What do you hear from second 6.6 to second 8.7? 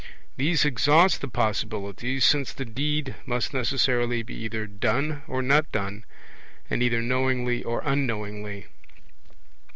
and either knowingly or unknowingly.